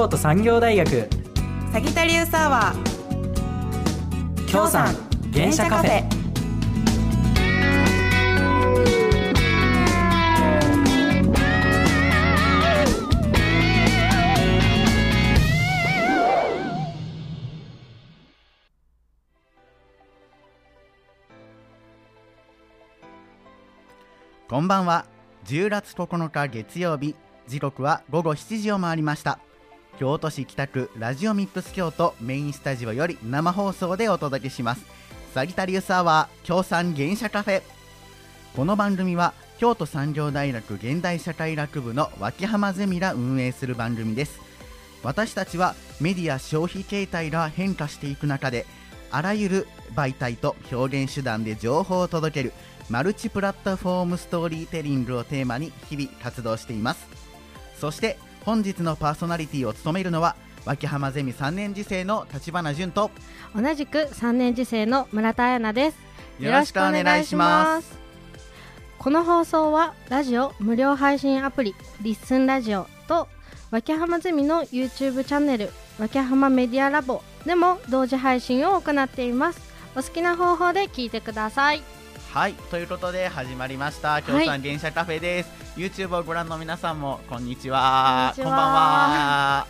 [0.00, 1.10] 京都産業大学。
[1.74, 4.46] サギタリウスアワー。
[4.46, 4.94] 京産
[5.30, 6.08] 原車カフェ。
[24.48, 25.04] こんばんは。
[25.44, 27.14] 10月9日月曜日。
[27.46, 29.40] 時刻は午後7時を回りました
[30.00, 34.86] 京都市北区ラジオミックス京都メインスタジオより生放送でお届けします。
[35.34, 37.62] サギタリウスアワー京産原社カフェ。
[38.56, 44.40] この番組は京都産業大学現代社会学部の脇浜ゼミら運営する番組です。
[45.02, 48.64] 私たちはメディア消費形態が変化していく中で
[49.10, 52.54] あらゆる媒体と表現手段で情報を届ける
[52.88, 57.06] マルチプラットフォームストーリーテリングをテーマに日々活動しています。
[57.78, 63.10] そして本日のパーソナリティを務めるのは脇浜ゼミ3年次生の立花淳と
[63.54, 65.90] 同じく3年次生の村田彩奈で
[66.38, 66.42] す。
[66.42, 67.98] よろしくお願いします。
[68.98, 73.28] この放送はラジオ無料配信アプリリッスンラジオと
[73.70, 79.70] 脇浜ゼミの YouTube チャンネル脇浜メディアラボでも同時配信を行っています。
[79.96, 81.82] お好きな方法で聞いてください
[82.32, 84.22] はいということで始まりました。
[84.22, 88.32] 京産原社カフェです、YouTube をご覧の皆さんもこんにちは。
[88.36, 89.66] こんばんは。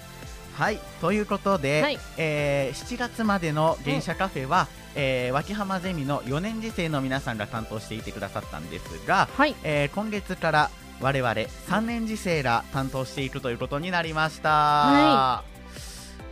[0.52, 1.98] はいということで、はい。
[2.18, 9.54] えー7月までの原社カフェは、えー脇浜ゼミの4年次生の皆さんが担当していてくださったんですが、はい。
[9.64, 15.44] えー今月から我々3年次生ら担当していくということになりました、、は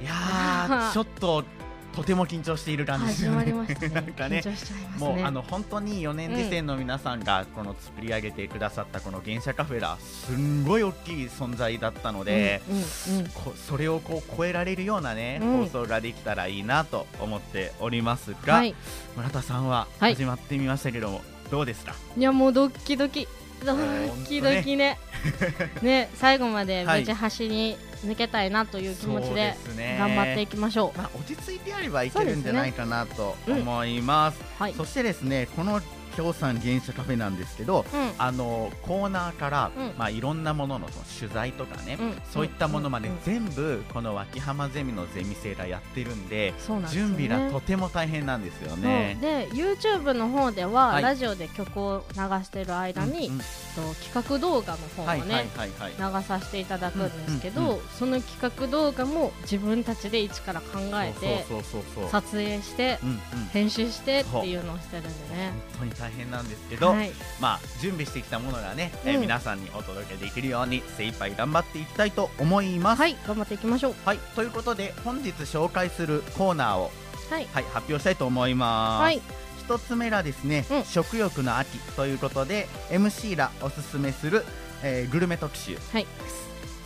[0.02, 1.42] いやー ちょっと
[1.98, 3.06] とても緊張している感じ。
[3.06, 3.88] です始よねね。
[3.92, 4.42] なんかね
[4.98, 13.28] もうあの本当に4年次生の皆さんがこの作り上げてくださったこの原社カフェラすんごい大きい存在だったので、うんうんうん。
[13.30, 15.66] こそれをこう超えられるようなね、うん。
[15.66, 18.74] 放送ができたらいいなと思っておりますが、はい。
[19.16, 20.14] 村田さんははい。
[20.14, 21.20] 始まってみましたけども、
[21.50, 21.94] どうですか？
[22.16, 23.26] いやもうドッキドキ
[23.64, 23.76] ド
[24.26, 24.98] キドキね。
[25.82, 26.10] ね。
[26.14, 29.56] 最後まで無事端に抜けたいなという気持ちで
[29.98, 30.98] 頑張っていきましょう。
[30.98, 34.38] まあ、落ち着いてやればいけるんじゃないかなと思います。
[34.58, 34.74] はい。
[34.74, 35.80] そしてですねこの
[36.18, 38.10] 京さん原社カフェなんですけど、うん。
[38.18, 39.92] あのコーナーから、うん。
[39.96, 42.14] まあ、いろんなもののその取材とかね、うん。
[42.32, 43.18] そういったものまでうん。
[43.24, 49.16] 全部この脇浜ゼミのゼミ生がやってるんでんですよ準ね備がとても大変なんですよね。
[49.20, 51.02] で YouTube の方では、はい。
[51.04, 53.38] ラジオで曲を流してる間に、うんうん。
[53.38, 55.46] と企画動画の方をね。
[55.98, 61.44] 流させていただくんですけど、うんうんその企画動画も自分たちで一から考えて。
[62.10, 63.18] 撮影してうんうん。
[63.52, 65.52] 編集してっていうのをしてるんでね。
[65.78, 67.10] 本当に大変なんですけど、はい。
[67.40, 73.00] まあ準備してきたものがね、えーうん皆さんにお届けできるように精一杯頑張っていきたいと思います。
[73.00, 73.94] はい頑張っていきましょう。
[74.04, 76.90] はい、ということで本日紹介するコーナーを、
[77.30, 77.46] はい。
[77.52, 79.02] はい、発表したいと思います。
[79.02, 79.20] はい。
[79.58, 80.84] 一つ目がですね、うん。
[80.84, 84.44] 食欲の秋ということで MC らおすすめする、
[84.82, 86.06] えーグルメ特集はい。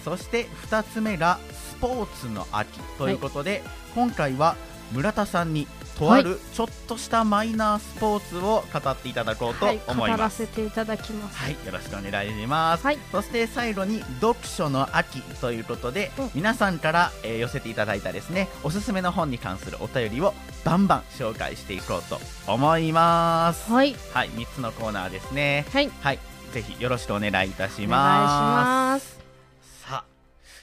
[0.04, 3.62] そして二つ目がスポーツの秋ということで、
[3.94, 4.56] 今回は
[4.92, 5.66] 村田さんに
[5.98, 9.78] とあるちょっとしたマイナースポーツを語っていただこうとはい。
[9.78, 10.46] 語ら思います。
[10.46, 11.36] せていただきます。
[11.38, 12.84] はい、よろしくお願いします。
[12.84, 12.98] はい。
[13.10, 16.30] そして最後に読書の秋ということで、うん。
[16.34, 20.32] 皆さんから、えー寄せていただいたですねおすすめの本に関するお便りを
[20.64, 23.70] バンバン紹介していこうと思います。
[23.72, 23.96] はい。
[24.12, 25.66] はい、3つのコーナーですね。
[25.72, 25.90] はい。
[26.00, 26.18] はい、
[26.52, 27.96] ぜひよろしくお願いいたしお願いしま。
[27.96, 29.18] ます。
[29.62, 30.04] すさあ、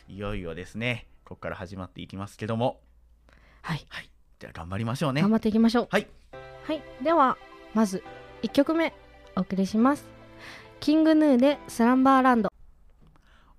[0.08, 2.80] いよいよですね、ここから始まっていきますけども、
[3.62, 3.86] はい。
[3.90, 4.09] はい、
[4.40, 5.22] じゃあ頑張りましょうね。
[5.22, 5.32] 頑。
[5.32, 5.88] 張っていきましょう。
[5.92, 6.08] はい、
[6.64, 6.82] はい。
[7.04, 7.38] では
[7.74, 8.04] まず
[8.42, 8.94] 1曲目
[9.36, 10.06] お送りします。
[10.80, 12.50] キングヌーでスランバーランド。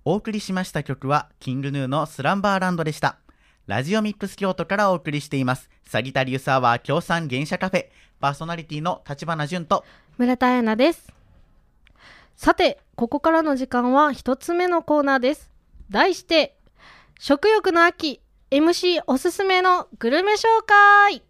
[0.07, 3.19] お送りしました曲はキングヌーのスランバーランドでした。
[3.67, 5.69] ラジオミックス京都からお送りしています。
[5.85, 7.87] サギタリウスアワー協賛原社カフェ、
[8.19, 9.85] パーソナリティの立花淳と、
[10.17, 11.13] 村田彩奈です。
[12.37, 15.51] さてここからの時間は一つ目のコーナーです。
[15.91, 16.57] 題して
[17.19, 21.23] 食欲の秋 MC おすすめのグルメ紹介。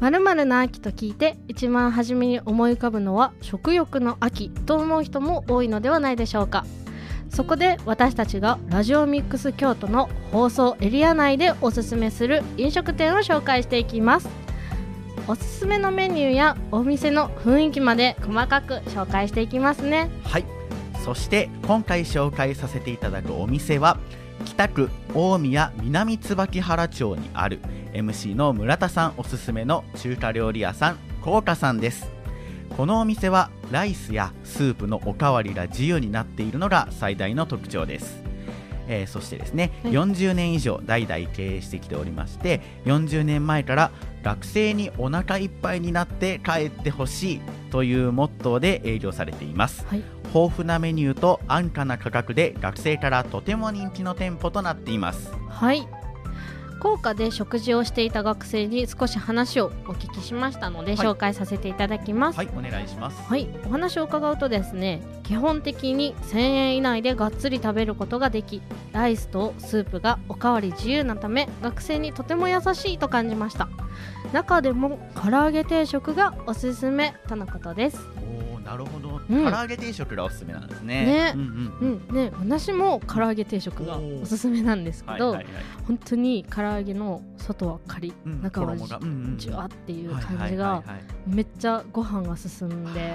[0.00, 6.66] まるまるな秋と聞いて一番初めに思い浮かぶのは食欲の秋と思う人も多いのではないでしょうか。
[7.30, 14.28] そこで私たちがラジオミックス京都の放送エリア内でおすすめする飲食店を紹介していきます
[15.26, 20.60] おすすめのメニューやお店の雰囲気まで細かく紹介していきますねはい。
[21.04, 23.98] そして今回紹介させていただくお店は、
[24.44, 27.60] 北区大宮南椿原町にある
[27.92, 32.08] MC の村田さんおすすめの中華料理屋さん高華さんです
[32.76, 38.22] このお店はライスやスープのおかわりが自由になっているのが最大の特徴です。
[38.88, 39.92] えーそしてですね、はい。
[39.92, 43.90] 40年以上代々経営してきておりまして40年前から
[44.22, 47.40] 学生にお腹いっぱいになって帰ってほしい
[47.70, 49.86] というモットーで営業されています。
[49.86, 50.02] はい。
[50.34, 55.32] 豊富なメニューと安価な価格で学生からとても人気の店舗となっています。
[55.48, 55.86] はい
[56.80, 61.06] 高価で食事をしていた学生に少し話をお聞きしましたので、はい。
[61.06, 62.36] 紹介させていただきます。
[62.36, 63.22] はいお願いします。
[63.28, 68.62] はい、お話を伺うとですね基本的に1000円以内でがっつり食べることができ
[68.92, 73.68] ライスとスープがおかわり自由なため学生にとても優しいと感じました。
[74.32, 77.98] 中でも唐揚げ定食がおすすめとのことです
[78.70, 79.50] なるほど、うん。
[79.50, 81.04] 唐揚げ定食がおすすめなんですね。
[81.04, 81.32] ね。
[81.34, 81.40] うん
[81.80, 82.14] うんうん。
[82.14, 85.64] ね私も唐揚げ定食がおすすめなんですけど、はいはいはい。
[85.88, 88.42] 本当に唐揚げの外はカリうん。
[88.42, 90.24] 中はジュワっていうはい。
[90.24, 90.84] 感じが
[91.26, 93.06] めっちゃご飯が進んでは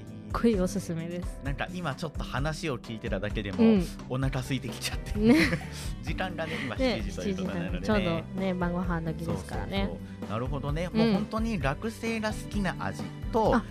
[0.00, 1.40] いごいおすすめです。
[1.44, 3.86] なんか今ちょっと話を聞いてただけでも、うん。
[4.08, 5.36] お腹空いてきちゃって、ね。
[6.02, 7.70] 時間がね今ね7時という7時ことなのでね。
[7.70, 8.02] なんでちょう
[8.34, 9.90] どね晩ご飯時ですからね。
[10.28, 10.98] なるほどね、うん。
[10.98, 13.02] もう本当に学生が好きな味
[13.32, 13.62] と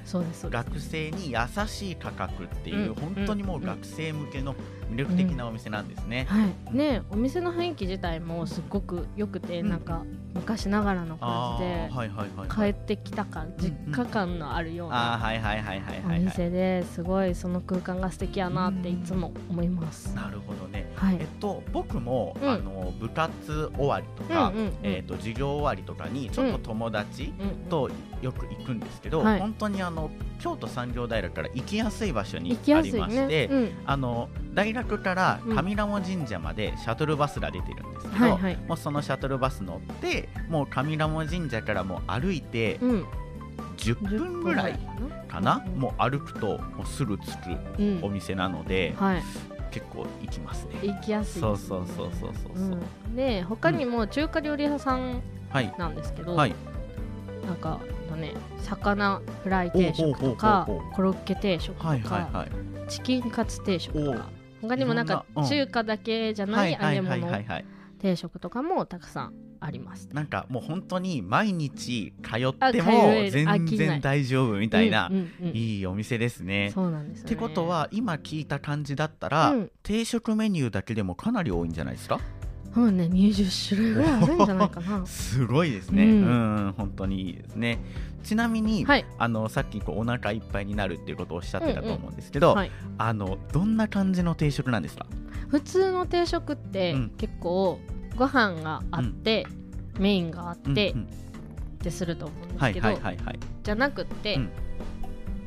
[0.44, 2.96] 学生に優しい価格っていう、うん。
[2.96, 6.76] 本当にもう学生向けの魅力的なお店なんですね、はい。
[6.76, 9.70] ねお店の雰囲気自体もすっごく良くて、うん。
[9.70, 10.04] なんか
[10.34, 12.70] 昔ながらのあ感じでーはいはいはい帰はい。
[12.72, 20.92] ってきた感、ん実家感のあるようなあーはいはいはいはいお店ですごいその空間が素敵やなっていつも思います、なるほどね。
[20.96, 21.18] はい。
[21.20, 22.50] えっと僕も、うん。
[22.50, 24.74] あの部活終わりとか、うんうんうん。
[24.84, 27.90] えっと授業終わりとかにちょっと友達うんと
[28.22, 29.40] よく行くんですけど、はい。
[29.40, 30.10] 本当にあの
[30.40, 33.08] 京都産業大学から行きやすい場所に行きありやすいね。
[33.08, 33.72] まして、うん。
[33.86, 35.58] あの大学からうん。
[35.58, 38.58] 上賀茂神社までシャトルバスが出てるんですけど、はいはい。
[38.68, 43.06] もうそのシャトルバス乗ってもう上賀茂神社からもう歩いてうん。
[43.78, 44.80] 10 10分ぐらい
[45.28, 45.80] かな、うん。
[45.80, 48.00] もう歩くともうすぐ着くうん。
[48.04, 49.24] お店なので、はい。
[49.72, 50.76] 結構行きますね。
[50.84, 51.42] 行きやすい。
[51.42, 55.74] そうそうそうそうそうそう、うん、で他にも中華料理屋さんはい。
[55.78, 56.56] なんですけど、はい。
[57.48, 62.90] なんかあのね魚フライ定食とかコロッケ定食とか、はいはいはい。
[62.90, 64.30] チキンカツ定食とか
[64.68, 67.28] 他にもなんか中華だけじゃはない揚げ物。
[68.00, 72.92] 定食とかもたくさんあります、なんかもう本当に毎日通っても
[73.32, 75.10] 全然大丈夫みたいな、
[75.54, 75.80] い。
[75.80, 76.72] いお店ですね。
[76.74, 79.72] そうなんですよ、ね、ってことは今聞いた感じだったら、うん。
[79.84, 82.20] 定食メニューだけでもかなり多いんじゃないですか？
[82.76, 85.06] うんね20種類ぐらいあるんじゃないかな。
[85.08, 86.04] すごいですね。
[86.04, 87.80] ううんん本当にいいですね。
[88.24, 89.06] ちなみに、はい。
[89.18, 92.72] あのさっきこうお腹いっぱいになるっていうことをおっしゃってたと思うんですけど、はい。
[92.98, 95.06] あのどんな感じの定食なんですか？
[95.50, 97.80] 普通の定食ってうん結構
[98.16, 99.46] ご飯があって、
[100.00, 101.06] メインがあって、うんうん。
[101.06, 101.08] っ
[101.80, 103.40] てすると思うんではいすけど、はいはいはい。
[103.62, 104.50] じゃなくって、うん。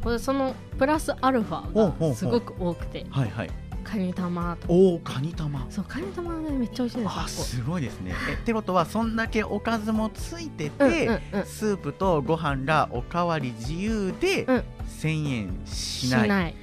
[0.02, 3.06] これそのプラスアルファがすごく多くて。
[3.10, 3.50] はいはい。
[3.86, 5.64] カニ玉おおカニ玉。
[5.70, 7.16] そうカニ玉がねめっちゃ美味しいんです。
[7.16, 8.14] よあすごいですね。
[8.30, 11.46] えってことはそんだけおかずもついてて、うんうんうん。
[11.46, 14.64] スープとご飯がおかわり自由でうん。
[15.00, 16.54] 1000円ししない,、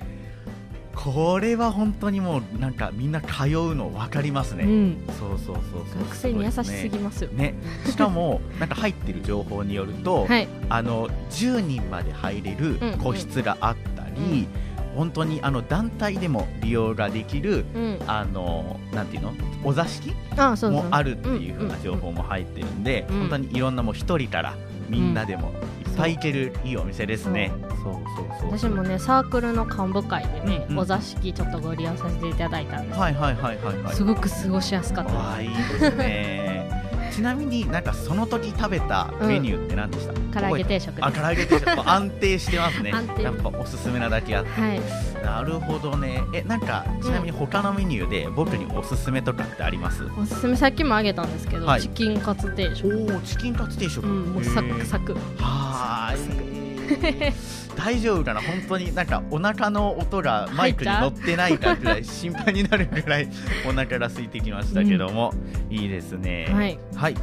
[0.96, 6.02] これは本当にもうなんかみんな通うの分かりますね、うん、そうそうそうそう。
[6.04, 7.56] 学生に優しすぎねますよ、ね。
[7.86, 10.48] しかもなんか入ってる情報によると、はい。
[10.70, 14.48] あの10人まで入れるうん個室があったり、
[14.96, 18.00] 本当にあの団体でも利用ができるうん。
[18.08, 19.34] あのなんていうの？
[19.64, 20.84] お座敷あそうそう。
[20.84, 24.56] もあるっていう風な情報も入ってるんで、うん本当にいろんなもう一人から
[24.90, 25.52] みんなでも
[25.86, 27.52] いっぱい行けるいいお店ですね。
[27.84, 27.94] そう。
[27.94, 28.04] そう
[28.40, 30.80] そう私もねサークルの幹部会でね、うんうん。
[30.80, 33.96] お座敷ちょっとご利用させていただいたんです、はいはいはいはいはい。
[33.96, 36.83] すごく過ごしやすかったああいいですね。
[37.14, 40.14] ちなみになんかその時食べたメニューって何でした？
[40.42, 41.70] 唐揚げ定食あ唐揚げ定食。
[41.90, 42.92] 安定してますね。
[43.20, 44.62] やっぱおすすめなだけあって。
[44.62, 44.82] はい。
[45.24, 46.22] なるほどね。
[46.34, 51.82] えなんかちなみに他のメニューで僕におすすめとかってあります、おすすめさっきもあげたんですけど、はい。
[51.82, 53.08] チキンカツ定食。
[53.12, 55.14] おおチキンカツ定食、うんもうサクサク。
[55.38, 57.34] はーい
[57.76, 63.30] 大丈夫かな本当になんかお腹の音がマイクに乗ってないかぐらい心配になるぐらい
[63.68, 65.34] お腹が空いてきましたけども、
[65.70, 66.48] いいですね。
[66.52, 66.80] はい。
[66.96, 67.16] はい。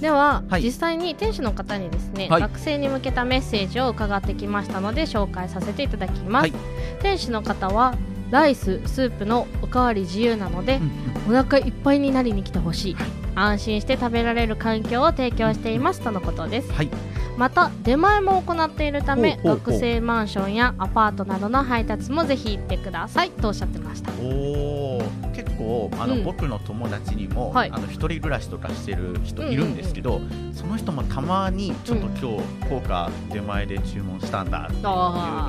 [0.00, 0.62] では、はい。
[0.62, 2.40] 実際に店主の方にですね、はい。
[2.42, 6.52] 学生に向けたメッセージを伺ってきましたので紹介させていただきます、はい。
[7.02, 7.94] 店主の方は
[8.30, 10.82] ライススープのおかわり自由なのでうん
[11.28, 11.38] うん。
[11.38, 12.96] お腹いっぱいになりに来てほしい。
[13.34, 16.72] 安心して食べられる環境を提供していますとのことです。
[16.72, 16.90] はい
[17.36, 24.10] また出前も行っているため学生マンションやアパートなどの配達もぜひ行ってくださいとおっしゃってました。
[24.22, 25.02] おお
[25.34, 26.24] 結構あの、うん。
[26.24, 27.70] 僕の友達にも、はい。
[27.70, 30.20] あの一人暮らしとかしてる人いるんですけど、
[30.54, 34.88] その人もたまにちょっと今日効果出前で注文したんだっていうこ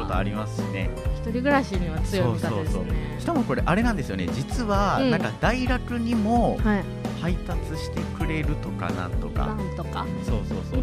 [0.08, 4.28] とありますしね一人暮らしには強い味方ですねしかもこれあれなんですよね。
[4.34, 5.12] 実は、うん。
[5.12, 6.84] なんか大楽にもはい。
[7.22, 10.06] 配達してくれるとかなんとか、なんとか。
[10.24, 10.37] そう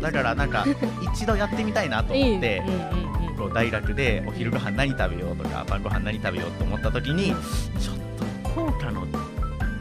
[0.04, 0.66] だからなんか
[1.14, 2.62] 一度やってみたいなと思って
[3.38, 7.34] こう大楽でお昼ご飯何食べようとか晩ご飯何食べようと思った時に
[7.80, 7.96] ちょっ
[8.44, 9.06] と効果の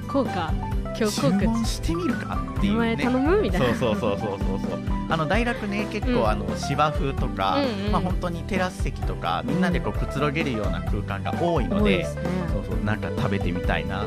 [0.07, 0.53] 効果？
[0.95, 2.95] 今日注効果文してみるかっていうね。
[2.95, 3.41] 頼む？
[3.41, 3.75] みたいな。
[3.75, 4.79] そうそうそうそうそうそう。
[5.09, 6.29] あの大楽ね結構、うん。
[6.29, 7.91] あの芝生とか、うんうん。
[7.91, 12.05] まあ本当にテラス席とかみんなでこうくつろげるような空間が多いのでね。
[12.05, 14.05] そうそうなんか食べてみたいな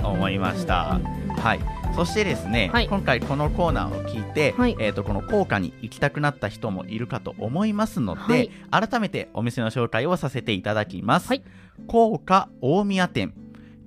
[0.00, 1.00] と思いました、
[1.38, 1.60] はい
[1.96, 2.88] そしてですね、はい。
[2.88, 4.76] 今回このコーナーを聞いて、はい。
[4.78, 11.42] えー、とこの効果に行きたくなった人もいるかと思いますので、改めてお店の紹介をさせていただきます、はい。
[11.86, 13.32] 効果大宮店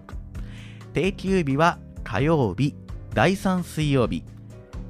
[0.93, 2.73] 定休日は火曜日
[3.13, 4.23] 第3水曜日。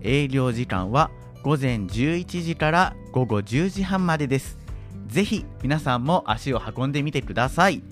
[0.02, 1.10] 営業時間は
[1.46, 4.58] 午前11時から午後10時半までです。
[5.06, 7.84] ぜひ皆さんも足を運んでみてください。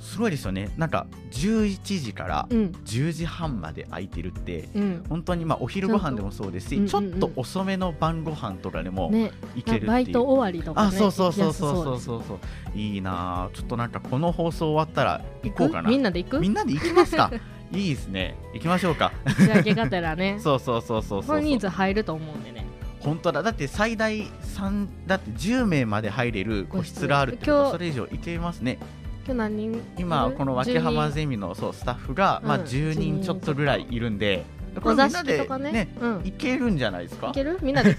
[0.00, 0.68] すごいですよね。
[0.76, 2.72] なんか11時からうん。
[2.84, 5.04] 10時半まで空いてるってうん。
[5.08, 7.12] 本当にまあお昼ご飯でもそうですし、ちょちゃん。
[7.20, 9.30] とっと遅めの晩ご飯とかでもね。
[9.54, 12.00] いけるっていう、バイト終わりとかねあそうそうそうそうそう。
[12.00, 12.76] そうそう。
[12.76, 13.50] いいなあ。
[13.54, 15.88] ちょっとなんかこの放送終わったら行こうかな。
[15.88, 16.40] みんなで行く？
[16.40, 17.30] みんなで行きますか？
[17.72, 18.34] いいですね。
[18.54, 19.12] 行きましょうか。
[19.24, 20.36] 打ち上げがてらね。
[20.42, 22.61] そうそうそうそうそう本人数入ると思うんでね
[23.02, 23.42] 本当だ。
[23.42, 27.70] だって最大3だって10名まで入れる個室があるってこと。
[27.72, 28.78] それ以上いけますね。
[29.24, 34.44] 今日何人今この脇浜ゼミのそうスタッフが、まあ、うん10人ちょっとぐらいいるんで
[34.80, 35.72] これみんなでね。
[35.72, 36.22] ねうん。
[36.24, 37.28] いけるんじゃないですか。
[37.28, 37.58] いける？
[37.62, 37.96] みんなで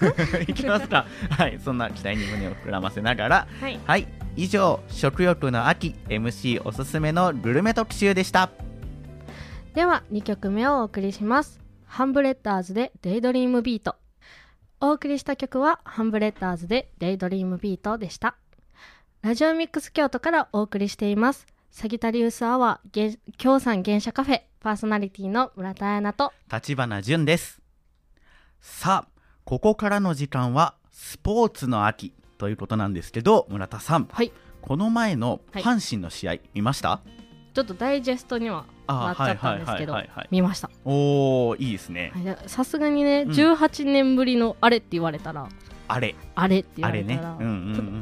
[0.47, 1.05] い きますか。
[1.29, 3.47] はいそんな期待に胸を膨らませながら。
[3.61, 3.79] はい。
[3.85, 8.49] はい以上食欲の秋 MC おすすめのグルメ特集でした。
[9.75, 11.59] では2曲目をお送りします。
[11.85, 13.95] ハンブレッダーズでデイドリームビート
[14.85, 18.35] お送りした曲はハンブレッダーズでデイドリームビートでした。
[19.21, 21.47] ラジオミックス京都からお送りしています。
[21.71, 27.61] サギタリウスアワーげ京産原社カフェパーソナリティの村田彩菜と立花淳です。
[28.59, 34.09] さあここからの時間はスポーツの秋ということなんですけど村田さん。
[34.11, 34.33] はい。
[34.61, 35.63] この前のはい。
[35.63, 37.01] 阪神の試合見ました、
[37.53, 39.95] ちょっとダイジェストにはなっちゃったんですけど
[40.31, 40.69] 見ました。
[40.83, 42.11] おおいいですね。
[42.13, 43.31] はいさすがにね、うん。
[43.31, 45.47] 18年ぶりのあれって言われたら
[45.87, 46.15] あれ。
[46.35, 47.37] あれって言われたら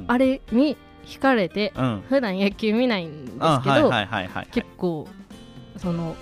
[0.07, 2.03] あれに惹かれてうん。
[2.07, 3.39] 普段野球見ないんですけ
[3.81, 3.91] ど、
[4.51, 5.07] 結構
[5.77, 6.15] その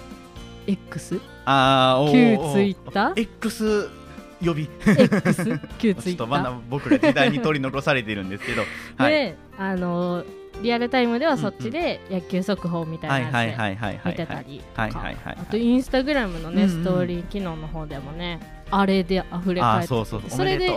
[0.66, 2.54] X あーおー旧おー。
[2.54, 3.90] ツイッター？X
[4.44, 4.70] 呼び。
[4.86, 6.60] X 旧ツイッタちょっとまだー？
[6.70, 8.64] 僕ら時代に取り残されてるんですけど。
[8.98, 9.12] はい。
[9.12, 10.24] であの
[10.62, 18.40] リアルタイムではそっちで野球速報みたいなやつはいはいはいで見てたりとはいかあとインスタグラムのねストーリー機能の方でもね
[18.72, 20.68] あれで溢れあ返ってーそうそうおそれで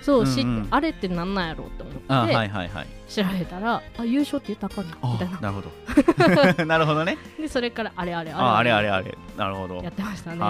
[0.00, 2.86] そう、知ってあれってなんなんやろうって思って、あはいはいはい。
[3.10, 5.38] 調べたらあ優勝って言ったかんのみたいな。
[5.38, 5.60] あなるほ
[6.56, 6.64] ど。
[6.64, 7.18] なるほどね。
[7.38, 9.76] でそれからあれあれああれあれあれなるほど。
[9.82, 10.40] やってましたね。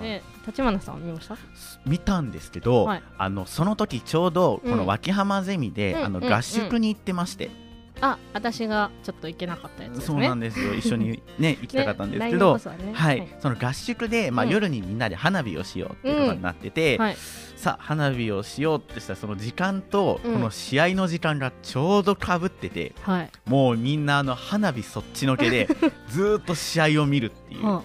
[0.00, 1.36] で立花さんは見ました？
[1.84, 3.02] 見たんですけど、はい。
[3.18, 4.76] あのその時ちょうどこうん。
[4.76, 6.32] の脇浜ゼミで、うんあのうん。
[6.32, 7.50] 合宿に行ってまして、
[8.00, 10.06] あ私がちょっと行けなかったやつですね。
[10.06, 10.74] そうなんですよ。
[10.74, 12.92] 一緒にね 行きたかったんですけど、年こそはね。
[12.94, 14.50] はい、その合宿で、まあうん。
[14.50, 17.16] 夜にみんなで花火をしようっていうことになってて、はい
[17.58, 23.30] さあ花火をしようってしたその時間と、うんこの試合の時間がちょうどかぶっててはい。
[23.46, 25.66] もうみんなあの花火そっちのけで
[26.08, 27.80] ずーっと試合を見るっていう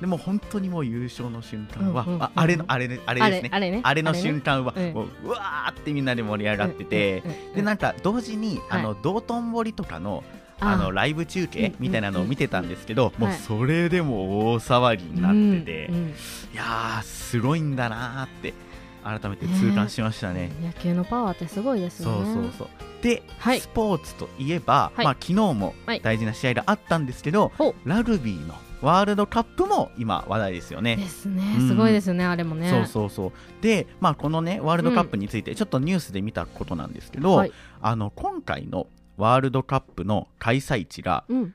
[0.00, 2.22] でも本当にもう優勝の瞬間は、うんうんうん。
[2.22, 3.48] ああれのあれねあれあですね。
[3.48, 3.80] れあれね。
[3.82, 4.92] あれの瞬間はうん。
[4.92, 10.24] もううわーってみんなで盛り上がってて、うんうんうんでなんか同時に、あの道頓堀とかの
[10.60, 13.38] あのライブ中継みたいなのを見てたんですけど、もうはい。
[13.38, 16.08] それでも大騒ぎになってて、うんうん。
[16.08, 16.12] い
[16.54, 18.54] やーすごいんだなーって
[19.04, 20.50] 改めて痛感しましたね。
[20.62, 22.24] 野球のパワーってすごいですよね。
[22.24, 22.68] そうそうそう。
[23.02, 23.60] で、はい。
[23.60, 25.04] スポーツといえば、はい。
[25.04, 26.00] まあ、昨日もはい。
[26.00, 30.96] 大事な試合があったんですけど、ほラグビーのワールドカップも今話題ですよね。
[30.96, 31.42] ですね。
[31.58, 32.68] うんすごいですねあれもね。
[32.70, 33.32] そうそうそう。
[33.62, 37.52] で、まあ、このねワールドカップについてちょっとニュースで見たことなんですけど、はい。
[37.80, 38.86] あの今回の
[39.16, 41.54] ワールドカップの開催地がうん。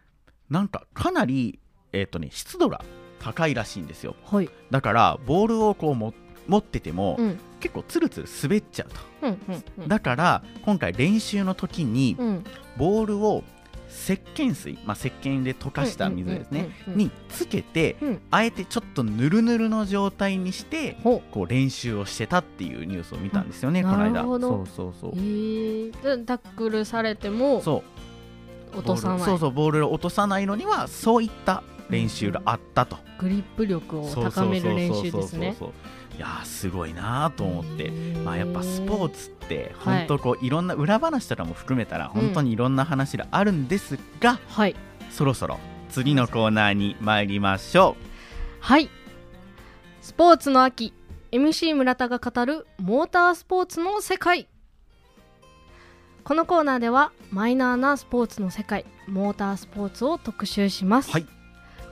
[0.50, 1.60] なんかかなり、
[1.94, 2.84] えーとね、湿度が
[3.20, 4.16] 高いらしいんですよ。
[4.26, 4.50] はい。
[4.72, 6.16] だからボールをこうも
[6.48, 7.40] 持ってても、うん。
[7.60, 9.28] 結構つるつる滑っちゃうと。
[9.28, 9.88] うんうんうん。
[9.88, 12.44] だから今回練習の時にうん。
[12.78, 13.44] ボールを
[14.00, 16.94] 石鹸水、まあ、石鹸で溶かした水ですね、うんうんうん。
[16.94, 16.98] うん。
[16.98, 18.22] につけて、うん。
[18.32, 24.24] あえてちょっとぬるぬるの状態にしてほこう練習をしてたっていうニュースを見たんですよね、あこの間。
[24.24, 25.12] そうそうそう。
[25.16, 27.84] えー、でタックルされてもそ
[28.74, 28.78] う。
[28.78, 29.20] 落とさない。
[29.20, 35.22] そうそうボールを落とさないのにはそういった練習があったと、グリップ力を高める練習ですね。
[35.22, 37.92] そうそうそうそういやーすごいなーと思って、
[38.26, 39.98] まあ、やっぱスポーツってはい。
[40.00, 44.76] 本当こう、い、ろんな裏話とかも含めたら本当にいろんな話があるんですが、はい。
[45.12, 45.60] そろそろ
[45.90, 47.96] 次のコーナーに参りましょ
[48.60, 48.90] はい。
[50.02, 50.94] スポーツの秋
[51.32, 54.50] MC 村田が語るモータースポーツの世界。
[56.26, 61.26] このコーナーではマイナーなスポーツの世界モータースポーツを特集します、はい。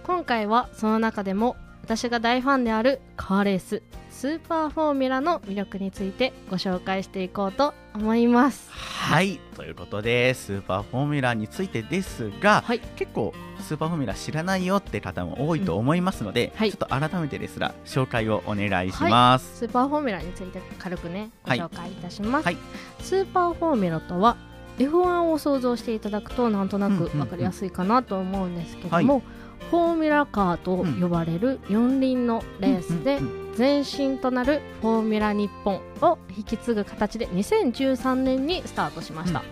[0.03, 1.55] 今回はその中でも
[1.87, 8.69] 私が大ファンであるカーレーススーパーフォーミュラの魅力についてご紹介していこうと思います。
[8.69, 12.81] うはいということでスーパーフォーミュラについてですが、はい。
[12.97, 16.71] 結構スーパーフォーミュラ知らないよって方も多いと思いますので、はい。
[16.71, 22.57] ちょっと改めてですら紹介をお願いします、スーパーフォーミュラについて軽くねごはい紹介いたします、はい。
[22.99, 24.35] スーパーフォーミュラとは
[24.77, 29.21] F1 を想像していただくとなんとなくうんうんうん分かりやすいかなと思うんですけども、
[29.69, 33.19] フォーミュラカーと呼ばれる四輪のレースで
[33.57, 39.43] 前身となるフォーミュラ日本を引き継ぐ形で2013年にスタートしました、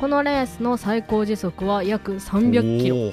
[0.00, 3.10] このレースの最高時速は約うん300キロ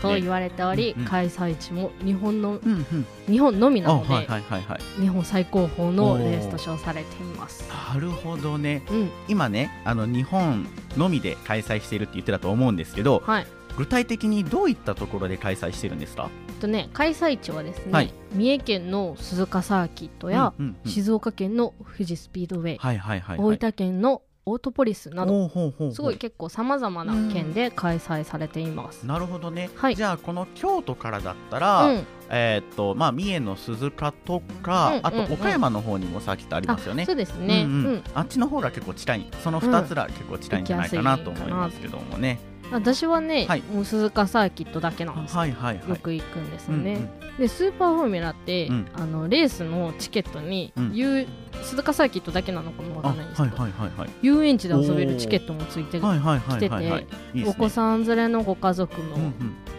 [0.00, 1.08] と言われており、うんうん。
[1.08, 3.06] 開催地も日本のうんうん。
[3.26, 5.00] 日本のみなので、あはいはいはいはい。
[5.00, 7.68] 日本最高峰のレースと称されています。
[7.68, 8.82] なるほどね。
[8.90, 13.46] うん、今ねあの日本のみで開催しているって言ってたと思うんですけどはい。
[13.76, 16.30] 具体的にどういったところで開催してるんですか？
[16.60, 18.12] とね、開催地はですね、はい。
[18.34, 20.90] 三重県の鈴鹿サーキットや、うんうんうん。
[20.90, 25.48] 静岡県の富士スピードウェイ、はいはいはい、はい、大分県のオートポリスなど、
[25.92, 29.06] すごい結構さまざまな県で開催されています。
[29.06, 29.96] なるほどね、はい。
[29.96, 35.06] じゃあこの京都からだったうら、ん、えーっとまあ三重の鈴鹿とか、うんうんうん。
[35.06, 37.04] あと岡山の方にもサーキットありますよね。
[37.06, 37.62] そうですね。
[37.64, 37.86] うんうん。
[37.86, 38.02] うん。
[38.14, 39.26] あっちの方が結構近い。
[39.44, 42.40] その2つが結構近いんじゃないかなと思いますけどもね、
[42.72, 43.62] 私はね、はい。
[43.62, 45.38] もう鈴鹿サーキットだけなんですよ。
[45.38, 45.88] はいはいはい。
[45.88, 46.94] よく行くんですよね。
[46.94, 47.36] うんうん。
[47.38, 48.86] でスーパーフォーミュラって、うん。
[48.94, 51.26] あのレースのチケットに、うん。
[51.62, 54.10] 鈴鹿サーキットだけなのかもわあかんないんですけど、はいはいはいはい。
[54.22, 57.06] 遊園地で遊べるチケットもついてる、はいはいはいはいはい。
[57.06, 57.44] 来いいですね。
[57.48, 59.32] お子さん連れのご家族も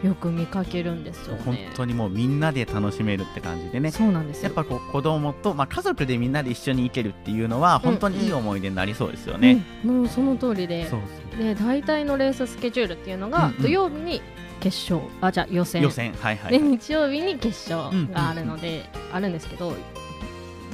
[0.04, 1.70] よく見かけるんですよ本ね。
[1.76, 3.92] 当にもうみんなで楽しめるって感じでね。
[3.92, 4.46] そうなんですよ。
[4.46, 9.64] やっぱこう子供と、まあ、家族でみんなで一緒に行けるっていうのは本当にいい思い出になりそうですよね。
[9.86, 9.98] うん。
[9.98, 10.90] もうその通りで。
[10.90, 11.02] そう
[11.38, 13.62] で大体のレーススケジュールっていうのが、うんうん。
[13.62, 14.22] 土曜日に
[14.60, 15.82] 決勝あじゃあ予選。
[15.84, 16.14] 予選。
[16.14, 19.74] はいはい、ではい日曜日に決勝があるので、あるんですけど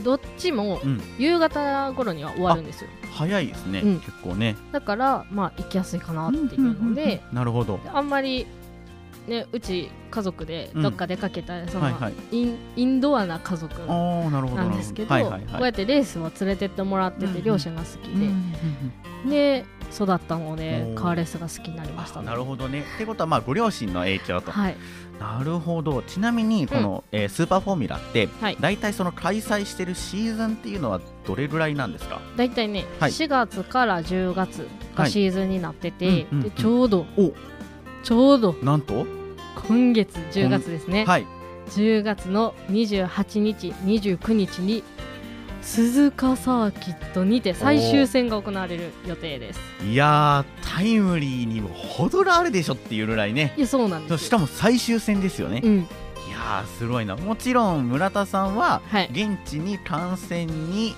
[0.04, 2.90] どっちもうん、夕方頃には終わるんですよ。
[3.14, 4.00] 早いですね、うん。
[4.00, 4.56] 結構ね。
[4.72, 7.80] だからまあ行きやすいかなっていうので、なるほど。
[7.94, 8.46] あんまり
[9.28, 12.14] ねうち家族でどっか出かけたら、そのはいはい。
[12.32, 15.42] インドアな家族なんですけど、はいはいはい。
[15.42, 17.36] こうやってレースを連れてってもらってて、うん。
[17.38, 22.20] うん両親が好きうんうんで、で育ったのでカーレースが好きになりました。
[22.20, 22.84] あねなるほどね。
[22.96, 24.52] ってことはまあご両親の影響と。
[24.52, 24.78] はい。
[25.20, 26.04] なるほど。
[26.04, 28.58] ちなみにこの、えースーパーフォーミュラって、はい。
[28.60, 32.22] 大体その開催してるシーズンっていうのはどれぐらいなんですか？
[32.36, 33.12] 大体ね、はい。
[33.12, 36.50] 4月から10月がシーズンになってて、はいうんうんうん。
[36.50, 37.34] でちょうどお
[38.08, 39.06] ちょうどなんと？
[39.68, 41.28] 今月10月ですね、はい。
[41.72, 44.82] 10月の28日29日に
[45.62, 53.54] 鈴鹿サーキットにて最終戦が行われる予定ですいやータイムリーにも程があるでしょっていうぐらいね。
[53.58, 55.60] いやそうなんですよしかも最終戦ですよね。
[55.62, 55.82] うんい
[56.32, 57.18] やーすごいな。
[57.18, 60.96] もちろん村田さんははい現地に観戦に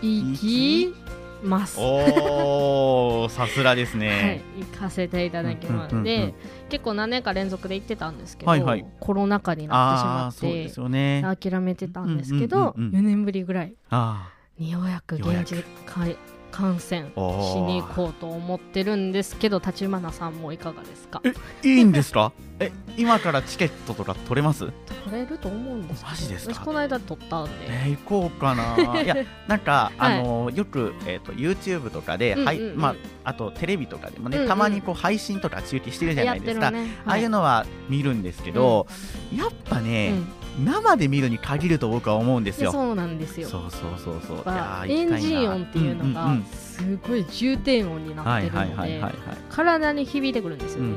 [0.00, 0.94] 行き
[1.42, 1.78] ます。
[1.80, 4.42] おーさすがですはいね。
[4.58, 6.28] 行かせていただきますうんうんうんうん。
[6.28, 6.34] で
[6.68, 8.86] 結構何年か連続で行ってたんですけど、はいはい。
[9.00, 11.22] コロナ禍になってしあまってすよね。
[11.22, 13.00] 諦めてたんですけど、うんうんうんうん。
[13.00, 16.16] 4年ぶりぐらいあにようやく現地かい
[16.52, 21.20] 観戦しに行こうと思ってるんですけど立花さんもいかがですか？
[21.24, 21.28] あ
[21.66, 22.32] いいんですか？
[22.60, 24.70] え今からチケットとか取れます？
[25.04, 26.54] 取れると思うんですマジですか？
[26.54, 28.76] 私この間取ったんで、えー、行こうかな。
[29.02, 29.16] いや
[29.48, 30.18] なんか、はい。
[30.20, 32.46] あのよくえっ、と YouTube とかで、うんうんうん。
[32.46, 36.70] はいまああとテレビとかでもね、うんうんたまにこう配信とか中継してるじゃないですか。
[36.70, 36.86] るね。
[37.06, 38.86] ああいうの、のは見るんですけど、
[39.34, 40.26] やっぱね、うん、
[40.58, 42.70] 生で見るに限ると僕は思うんですよ。
[42.70, 44.44] でそうなんですよそうそうそうそう。
[44.86, 49.02] エンジン音っていうのがすごい重低音になはいってるので。
[49.50, 50.96] 体に響いてくるんですよね。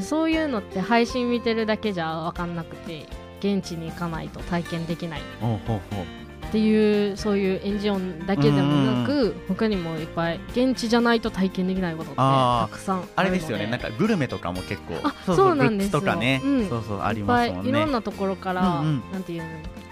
[0.00, 3.06] そういうのって配信見てるだけじゃ分かんなくて
[3.40, 13.66] 現地に行かないと体験できないおうほうほうっていうそういうエンジンだけでもなく他にもいっぱい現地じゃないと体験できないことってたくさんあれですよね。
[13.66, 16.00] なんかグルメとかも結構あそうなんですよ。
[16.00, 16.68] とかね、うん。
[16.68, 17.68] そうそうありますもんね。
[17.70, 19.02] いろんなところから、うんうん。
[19.12, 19.48] なんていうの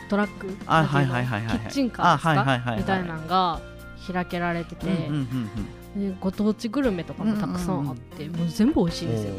[0.09, 3.61] トラックあはいはいはいはいキッチンカーですか、あはいみたいなのが
[4.13, 9.33] 開けられてて、うんうんうんうんでご当地グルメとかもたくさんあって、もう全部美味しいですよ。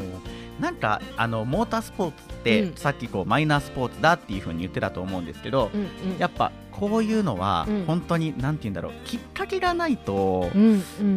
[0.60, 2.76] なんかあのモータースポーツって、うん。
[2.76, 6.18] さっきこうマイナースポーツだっていうふうに言ってたと思うんですけど、うんうん。
[6.18, 7.84] やっぱこういうのはうん。
[7.86, 10.50] 本当になんて言うんだろうきっかけがないと、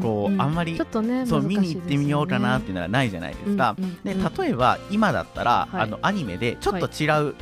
[0.02, 3.76] こうあんまりちょっとねそう見に行ってみようかなっていうのはないじゃないですか。
[4.04, 5.82] でうん例えば今だったら、はい。
[5.84, 7.36] あのアニメでちょっと違う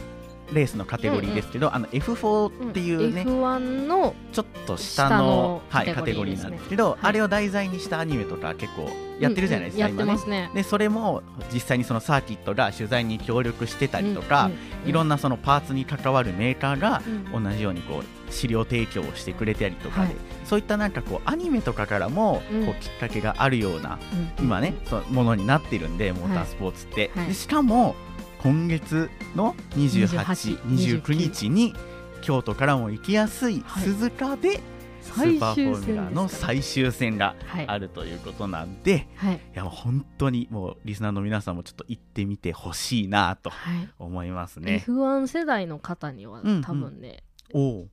[0.54, 7.00] レースのカテゴリーですけど、あの F4 っていうね、F1 のちょっと下のはい、カカテゴリーなんですけど、はい。
[7.04, 10.02] あれを題材にしたアニメとか結構やってるじゃないですか、うんうん。
[10.02, 10.52] 今ねね。
[10.54, 14.50] でそれも実際にそのサーキットが取材に協力してたりとか、
[14.86, 17.02] いろんななそのパーツに関わるメーカーが
[17.34, 20.16] うん同じようにこう資料提供をしてくれたりとかで、はい。
[20.46, 22.66] そういったなんかこうアニメとかからもうん。
[22.66, 27.28] こうきっかけがあるような、うん今ねそのものになってるんでモータースポーツって、はい。
[27.28, 27.96] でしかも
[28.42, 31.74] 今月の28、28 29日に
[32.22, 33.84] 京都からも行きやすいはい。
[33.84, 34.60] 鈴鹿で
[35.02, 37.68] ス最ーパーフォ終ーミュラ戦の最終戦がはい。
[37.68, 39.36] あるということなんで、はい。
[39.36, 43.90] いや本当にもうリスナーの皆さんもちょっと行ってみてほしいなとはい。
[44.00, 44.84] 思いますね。
[44.88, 46.62] F1 世代の方にはうんうん。
[46.62, 47.24] 多分ね
[47.54, 47.88] おお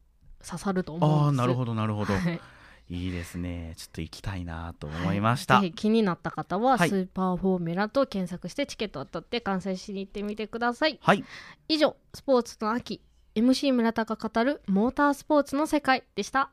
[0.44, 1.24] 刺さると思うんです。
[1.26, 2.40] ああなるほどなるほど、はい
[2.88, 3.74] いいですね。
[3.76, 6.88] ちょっと行きたいなと思いました、ぜひ気になった方ははい。
[6.88, 10.98] スーパーフォーミュラと検索してチケットを取って観戦しに行ってみてください。
[11.02, 11.24] はい。
[11.68, 13.02] 以上スポーツの秋
[13.34, 16.50] MC 村田が語るモータースポーツの世界でした。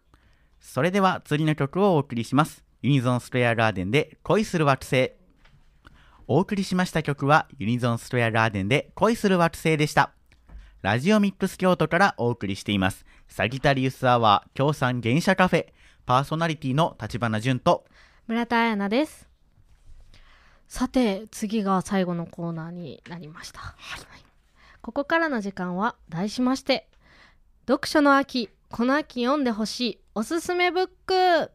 [0.59, 2.63] それでは次の曲をお送りします。
[2.81, 5.11] ユニゾンストレアガーデンで恋する惑星。
[6.27, 10.13] お送りしました曲はユニゾンストレアガーデンで恋する惑星でした。
[10.81, 13.05] ラジオミックス京都からお送りしています。
[13.27, 15.67] サギタリウスアワー協賛原車カフェ
[16.05, 17.85] パーソナリティの立花淳と。
[18.27, 19.29] 村田彩奈です。
[20.67, 24.01] さて次が最後のコーナーになりました、はい。
[24.81, 26.89] ここからの時間は題しまして
[27.67, 31.51] 読書の秋この秋読んでほしいおすすめブック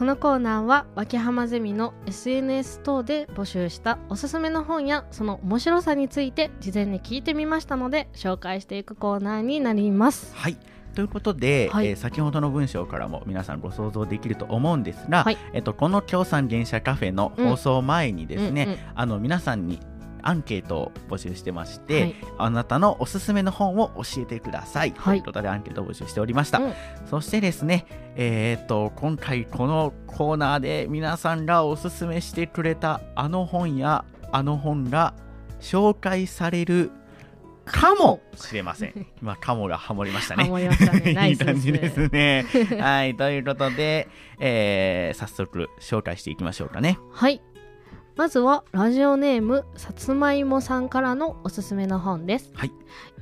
[0.00, 10.34] このコーナーは脇浜ゼミの SNS 等で募集したおすすめの本やその面白さについて事前に聞いてみましたので紹介していくコーナーになります。
[10.34, 10.56] はい。
[10.94, 11.88] ということで、はい。
[11.88, 15.36] えー先ほどの文章からも皆さんご想像できると思うんですが、はい。
[15.52, 18.78] えっと、この協賛原車カフェの放送前にですね、うんうん。
[18.94, 19.80] あの皆さんに
[20.22, 22.14] アンケートを募集してまして、はい。
[22.38, 25.18] あなたのおすすめの本を教えてください、はい。
[25.18, 26.74] ということでアンケートを募集しておりました、うん。
[27.08, 35.14] そしてですねえーっと今回このコーナーで皆さんがおすすめしてくれたあの本やあの本が
[35.60, 36.90] 紹介される
[37.64, 39.06] かもしれません。
[39.22, 40.44] 今かもがハモりましたね。
[40.44, 41.12] ハモりましたね。
[41.14, 41.52] ナいいイスですね。
[41.52, 42.80] 感じですね。
[42.80, 44.08] はい、ということで、
[44.40, 46.98] えー早速紹介していきましょうかね。
[47.12, 47.40] はい
[48.16, 52.72] まずはラジオネームさつまいもさんからのおすすめの本です、はい。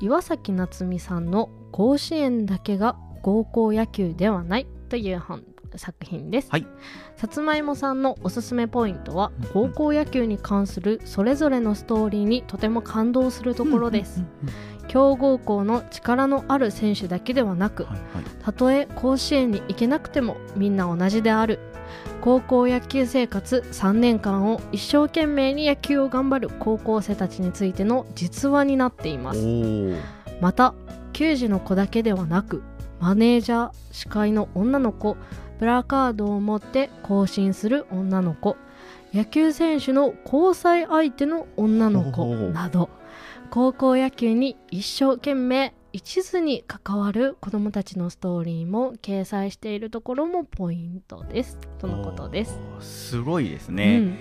[0.01, 5.45] 岩崎夏美さんの「甲子園だけが高校野球ではない」という本
[5.77, 6.67] 作品です、はい。
[7.17, 14.25] さつまいもさんのおすすめポイントはうん高校野球に関するそれぞれのストーリーにとても感動するところです、
[14.89, 18.25] 強豪校の力のある選手だけではなくはいはい。
[18.43, 21.61] たとえ甲子園に行けなくてもみんな同じである
[22.21, 30.01] 高校野球生活3年間を一生懸命に野球を頑張る高校生たちについての実話になっていまおすー。
[30.41, 30.75] また
[31.13, 32.63] 球児の子だけではなく
[33.01, 35.17] マネージャー司会の女の子
[35.59, 38.57] プラカードを持って行進する女の子
[39.13, 42.91] 野球選手の交際相手の女の子など
[43.51, 51.59] 高校野球に一生懸命一途に関わる子どもたちのストーリーも掲載しているところもポイントです。
[51.79, 52.61] とのことです。
[52.81, 53.99] すごいですうね。
[54.01, 54.19] ん。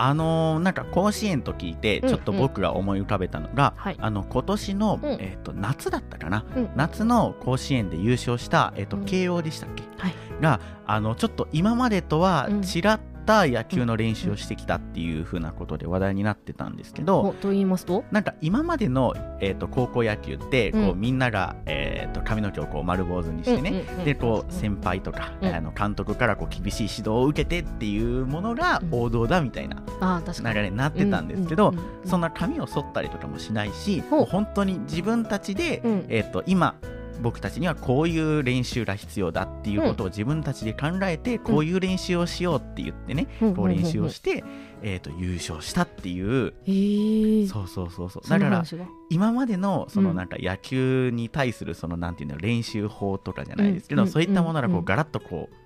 [0.00, 3.96] あのーなんか甲子園と聞いて、うんちょっと僕が思い浮かべたのが、はい。
[3.98, 5.10] あの今年の、うん。
[5.12, 6.70] えっ、と夏だったかな、うん。
[6.76, 9.04] 夏の甲子園で優勝したえっ、とうん。
[9.06, 10.14] 慶応でしたっけ、はい。
[10.42, 12.60] があのちょっと今までとはうん。
[12.60, 18.02] 違った野球の練習をしてきたっていう風なことで話題になってたんですけど、おと言いますと？
[18.10, 25.54] なんか今までの、えー、と高校野球ってこう、うんみんなが、えー、と髪の毛をこう丸坊主にしてね、でこう先輩とか、うん。
[25.54, 28.94] あの監督からこう厳しい指導を受けてっていうものがうん。
[28.94, 29.82] 王道だみたいな
[30.26, 31.74] 流れになってたんですけど、
[32.06, 36.06] そんな髪を剃ったりとかもしないし、本当に自分たちで、うん。
[36.08, 36.76] えー、と今
[37.20, 43.56] 僕たちにはこういう練習が必要だっていうことを自分たちで考えて、こういう練習をしようって言ってね、うん。
[43.56, 44.44] こう練習をして、
[44.82, 46.70] えー、と優勝したっていう、え。
[46.70, 48.22] ー、そうそうそうそう。
[48.24, 48.64] そだから
[49.10, 50.16] 今までのそうのん。
[50.16, 54.08] なんか野球に対するそのなんていうの練習法とかじゃないですけど、うん。
[54.08, 55.56] そういったものがこうガラッとこう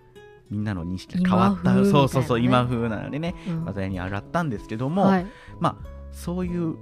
[0.51, 1.85] みんなの認識が変わった、ね。
[1.91, 3.65] そうそうそう今風なのでねうん。
[3.65, 5.27] 話題に上がったんですけども、はい、
[5.61, 6.77] まあそういう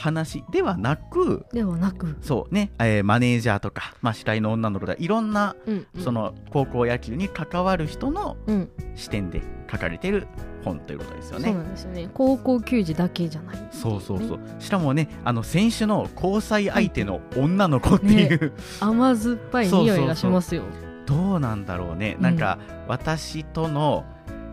[0.00, 6.02] 話ではなくではなく、そうね、えーマネージャーとか、まあ、司会の女の子とかいろんなうんうん。
[6.02, 10.26] その高校野球に関わる人のうん、視点で書かれてる
[10.64, 11.54] 本ということですよそうね。
[11.54, 12.08] なんですよね。
[12.14, 14.40] 高校球児だけじゃないそうそうそう。
[14.58, 20.62] しかもねあの選手の交際相手の女の子っていう、甘酸っぱい匂いがしますよ。
[21.06, 22.36] どうなんだろうね、うんなん。
[22.36, 24.04] か私との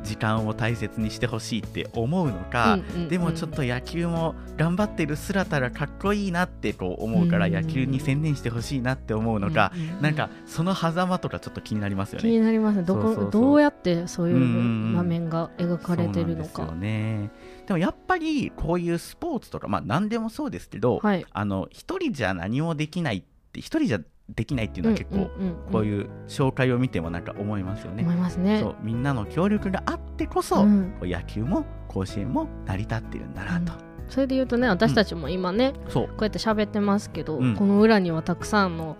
[0.07, 3.09] 時間を大切にしてほしいって思うのか、うんうんうん。
[3.09, 10.01] でもちょっと野球も頑張ってる姿がかっこいいなってこう思うからうん野球に専念してほしいなって思うのか、うんうんうん。
[10.01, 12.33] なんかその狭間とかちょっと気になりますよ気ね。
[12.33, 12.83] になりますね。
[12.83, 14.53] どこどうやってそういううんうんう
[14.93, 14.95] ん。
[14.95, 16.49] 場面が描かれてるのか。
[16.53, 17.31] そうなんですよね。
[17.67, 21.25] でもやっぱりこういうスポーツとかまあ何でもそうですけど、はい。
[21.29, 23.99] あの一人じゃ何もできないって一人じゃ
[24.35, 25.27] できないっていうのは結構、んんん。
[25.71, 28.03] こういう紹介を見てもなんか思いますよね。
[28.03, 28.59] 思いますね。
[28.61, 30.93] そうみんなの協力があってこそ、うん。
[31.01, 33.73] 野球も甲子園も成り立ってるんだなと、
[34.09, 36.07] それで言うとね私たちも今ね、そう。
[36.09, 37.55] こうやって喋ってますけど、うん。
[37.55, 38.97] この裏にはたくさんの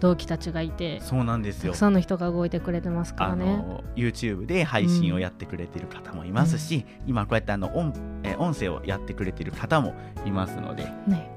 [0.00, 1.72] 同期たちがいてそうなんですよ。
[1.72, 3.44] たくさんの人が動いてくれてますかあらね。
[3.44, 9.94] の YouTube で配信をやってくれてる方もいますし、今こうやってあの音,、えー音声をやってくれてる方も
[10.26, 11.36] いますので、はい、ね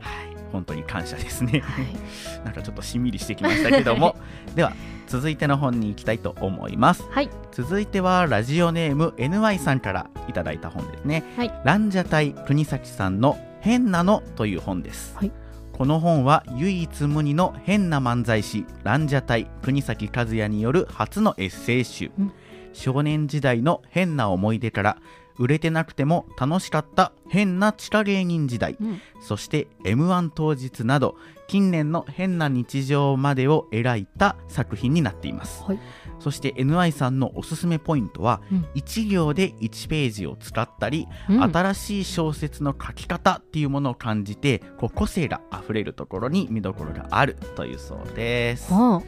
[0.51, 1.61] 本当に感謝ですね。
[1.61, 1.85] はい。
[2.45, 4.15] なんかちょっとしんみりしてきましたけども。
[4.55, 4.73] では
[5.07, 7.03] 続いての本に行きたいと思います。
[7.09, 7.29] はい。
[7.51, 11.53] 続いてはラジオネーム NY さんからいただいた本ですね、はい。
[11.63, 15.31] ランジャタイ国崎さんの変なのという本です、はい。
[15.73, 22.31] この本は唯一無二の変な漫才師ランジャタイ国崎和也による初のエッセイ集、うん
[22.79, 24.97] 少年時代の変な思い出から
[25.37, 29.01] 売れてなくても楽しかった変な地下芸人時代うん。
[29.21, 31.15] そして m 1当日など
[31.47, 35.63] 近年の変な日常までを描いた作品になっています。
[35.63, 35.79] はい。
[36.19, 38.67] そして NY さんのおすすめポイントは、うん。
[38.75, 41.43] 1行で1ページを使ったり、うん。
[41.43, 48.69] 新しい小説の書き方っていうものを感じてこう個性があふれるところに見どころがあるというそうです。
[48.71, 49.01] あ。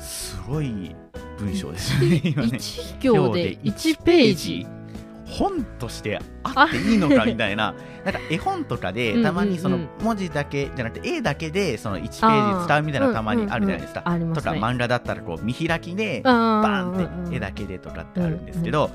[0.00, 0.96] すごい
[1.38, 2.48] 文章ですよね今ね。
[2.48, 4.66] 1行で1ページ。
[5.26, 14.22] 本としてあっていいのかみたいななんか絵本とかでたまにその文字だけじゃなくて絵だけでその1ページ使うみたいなのたまにあるじゃないですか、うんうん。
[14.22, 14.54] うんありますね。
[14.54, 18.90] とか漫画だったらこう見開きでババーンって絵だけでとかってあるんですけど、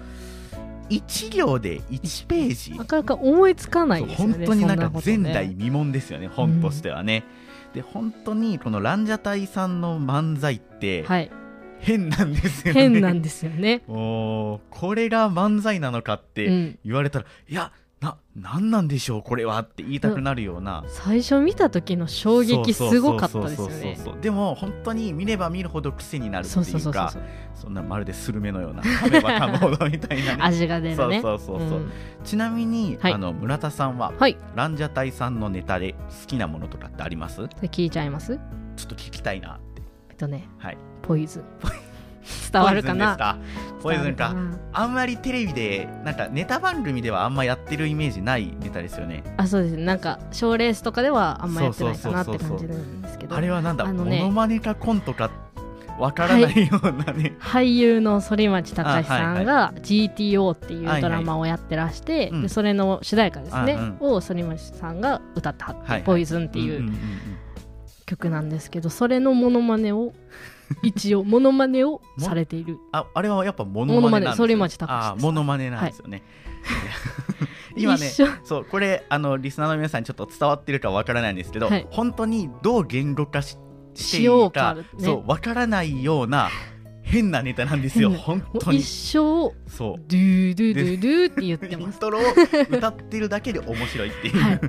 [0.89, 2.77] 1行で1ページ。
[2.77, 7.25] なかなか思いつかないそうですよね本当になんか前代未聞ですよね本としてはね、
[7.73, 11.31] で本当にこのランジャタイさんの漫才ってはい
[11.79, 13.81] 変なんですよね、変なんですよね。
[13.89, 16.79] おーこれが漫才なのかっうてん。
[16.85, 23.97] 言われたら、いやななんなんでしょうこれはって言いたくなるような、最初見た時の衝撃すごかったですよね。
[24.21, 27.13] でも本当に見れば見るほど癖になるっていうか
[27.53, 30.37] そんなまるでスルメのような噛めば噛むほどみたいなね。
[30.43, 31.21] 味が出るね。
[31.21, 31.91] そうそうそうそう、ん。
[32.23, 33.13] ちなみに、はい。
[33.13, 34.37] あの村田さんは、はい。
[34.55, 37.41] ランジャタイさんのネタで好きなものとかってあります？
[37.43, 38.33] 聞いちゃいます？
[38.35, 38.37] っ
[38.87, 39.81] と聞きたいなって。
[40.09, 40.47] えっとね。
[40.57, 41.39] はいポイズ。
[41.39, 41.43] ン
[42.51, 43.37] 伝わるかな？
[43.81, 44.35] ポイズンか？
[44.73, 49.23] あんまりテレビでなんかネタ番組ではあんまやってるイメージないネタですよね。
[49.37, 49.75] あそうです。
[49.77, 53.35] ねなんか賞レースとかではあんまやってないかなって感じなんですけど。
[53.35, 55.31] あれはなんだ、あのねモノマネかコントか
[55.97, 62.41] わからないようなね、俳優の反町隆史さんあが GTO っていうドラマをやってらして、うん。
[62.43, 66.03] でそれの主題歌ですね、あを反町さんが歌ってはって、はいはい。
[66.03, 66.97] ポイズンっていんんうん。
[68.05, 70.13] 曲なんですけどそれのモノマネを
[70.83, 72.77] 一応モノマネをされている。
[72.91, 76.23] ああれはやっぱモノマネなんですよ、ね、あモノマネなんですよね、
[77.75, 78.09] 今ね
[78.43, 81.87] そうこれあのリスナーの皆さんにちょっと伝わってるかわからないんですけど、はい。
[81.89, 83.57] 本当にどう言語化し
[83.95, 84.83] していいうかかね。
[84.99, 86.49] そうわからないような
[87.03, 88.11] 変なネタなんですよ。
[88.11, 88.77] 本当に。
[88.77, 90.03] 一生そう。
[90.07, 92.21] ドゥドゥドゥドゥって言ってインますトロを
[92.69, 94.59] 歌ってるだけで面白いっていう、はい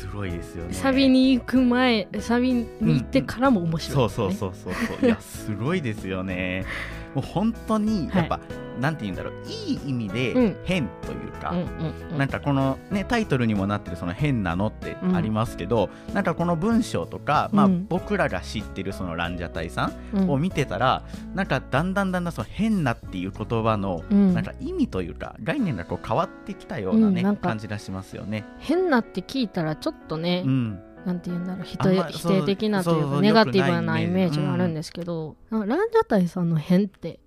[0.00, 0.72] すごいですよね。
[0.72, 5.06] サビに行く前サビに行ってからも面白いね、そうそうそうそうそう。
[5.06, 6.64] いやすごいですよね
[7.14, 8.40] もう本当にやっぱ、
[8.80, 10.56] なんて言うんだろういい意味でうん。
[10.64, 12.18] 変というか、うんうんうん。
[12.18, 20.30] なんかこのねタイトルにもなってるその変なのってありますけど、なんかこの文章とか、まあうん僕らが知ってるそのランジャタイさうんん。
[20.30, 21.02] を見てたら、
[21.34, 24.32] なんかだんだんだんだんその変なっていう言葉のうん。
[24.34, 28.44] なんか意味というか概念がこう変わってきたようなね、うんなんか感じがしますよね。
[28.60, 37.20] 変なって聞いたらちょっとね、うん、なんて言うんだろう否定的なというかネガティブなイイメージがあるんですけど、ランジャタイさんの変って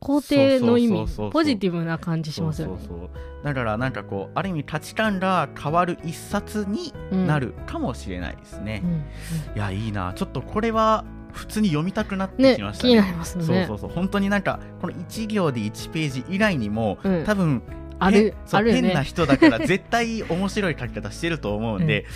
[0.00, 3.10] 肯定の意味ポジティブな感じしますよね。
[3.44, 8.82] だからなんかこうある意味価値観が変わる一冊にうんなるかもしれないですね。
[8.84, 10.12] う、んいやいいな。
[10.14, 12.86] ちょっとこれは普通に読みたくなってねきました。
[12.86, 13.66] ね気になりますよね。
[13.66, 13.90] そうそうそう。
[13.90, 17.24] 本当になんかこの1行で1ページ以外にも、うん。
[17.24, 17.62] 多分
[18.00, 18.82] ある変そうあるよね。
[18.82, 22.06] 変な人だから絶対面白い書き方してると思うんで、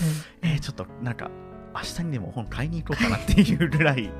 [0.42, 1.30] うんえーちょっとなんか
[1.74, 4.10] 明日にでも本買いに行こうかなっていうぐらい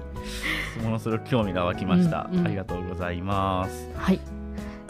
[0.82, 2.46] ものすごく興味が湧きました、うんうん。
[2.46, 3.88] ありがとうございます。
[3.94, 4.20] うんはい。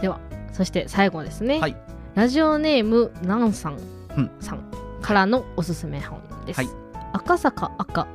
[0.01, 0.19] では
[0.53, 1.61] そして最後ですね。
[1.61, 1.77] はい。
[2.15, 3.79] ラジオネームなんさん。
[4.17, 4.31] うん。
[4.41, 4.65] さん
[5.03, 6.59] からのおすすめ本です。
[6.59, 6.84] はい
[7.14, 8.09] 赤坂赤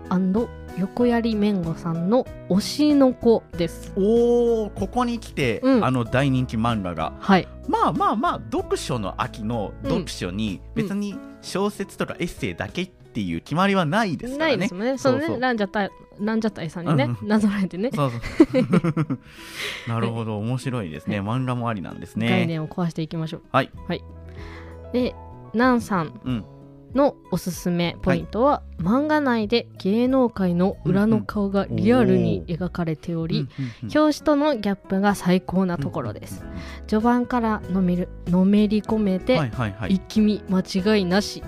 [0.77, 3.93] 横槍めんごさんの推しの子です。
[3.95, 7.47] おーここに来て、うんあの大人気漫画がはい。
[7.69, 14.57] まあまあまあ読書の秋のうん読書に別に小説とかエッセイだけっていう決まりはないですからね。
[14.57, 14.97] ないですもんね。
[14.97, 19.19] そのねランジャタイランジャタイさんにね、うんなぞらえてね、そうそう
[19.87, 22.45] なるほど面白いですね漫画もありなんです概ね。
[22.47, 23.41] 念を壊していきましょう。
[23.53, 23.71] はい。
[23.87, 24.03] はい。
[24.91, 25.15] で、
[25.53, 26.43] なんさんうん
[26.95, 33.47] のおすすめポイントは、漫画内で芸能界の裏の顔がリアルに描かれており、
[33.81, 36.43] うん表紙とのギャップが最高なところです。。
[36.87, 39.93] 序盤からのめるのめり込めうんて、はいはいはい。
[39.95, 40.61] 一気見間
[40.95, 41.43] 違いなし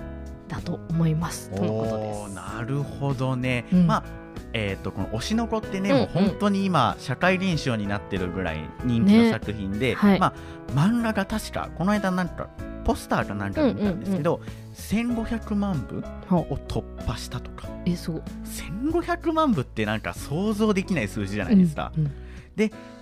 [0.48, 1.50] だと思います。
[1.50, 2.34] とのことです。
[2.34, 3.66] なるほどね。
[3.72, 4.22] うんまあ
[4.54, 12.48] えー、とこの「推しの子」ってね、うんもう本当に今社会現象になってるぐらい人気のね作品で、はいまあ、漫画が確かこの間なんか
[12.84, 14.40] ポスターかなんかで見たんですけど、
[14.90, 17.68] 1500万部ほを突破したとか。
[17.86, 18.22] え、そう。
[18.90, 22.12] 1500万部ってなんか想像できない数字じゃないですか、うんうん。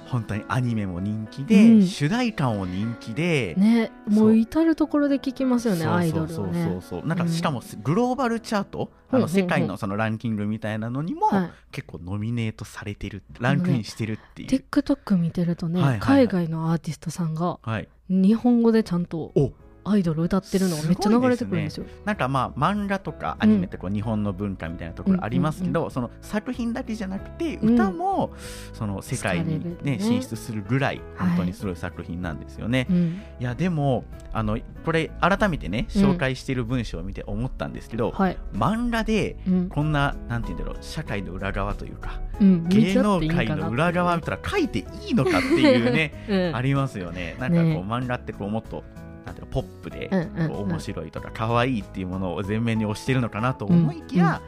[0.07, 1.87] 本当にアニメも人気で、うん。
[1.87, 4.31] 主題歌も人気で、ね、もそう。
[4.31, 6.47] う至る所で聞きますよね、アイドルそうそう。
[6.47, 6.65] はね。
[6.65, 7.31] そうそうなんかうん。
[7.31, 9.29] しかもグローバルチャート、あうんうんうん。
[9.31, 11.51] の世界のそのランキングみたいなのにも、はい。
[11.73, 16.29] 結構ノミネートされてるランクインしてるっていう、TikTok 見てるとね、はいはいはい。
[16.29, 19.53] 海外のアーティストさんがはい、日本語でちゃんとお
[19.91, 21.87] アイドル歌ってるのがめっちゃ流れてくるんですよ。
[22.05, 27.75] なんかまあ漫画とかアニメってこう日本の文化みたいなところありますけど、その作品だけじゃなくてうん。
[27.75, 28.33] 歌も
[28.73, 31.29] その世界に、ねね進出するぐらいはい。
[31.31, 32.87] 本当にすごい作品なんですよね。
[32.91, 38.37] うん、いやでもあのこれ改めてねうん紹介している文章を見て思ったんですけど、はい。
[38.53, 46.57] 漫画でうん、こんななんて言うんだろう社会の裏側というかうん、芸能界の裏側見たら書いていいのかっていうねうん。
[46.57, 47.37] ありますよね。
[47.39, 48.85] なんかこう、ね漫画ってこうもっと
[49.31, 50.11] なんていうのポップで、
[50.49, 54.43] 面白いとか可愛いっていうものを前面に押してるのかなと思いきや、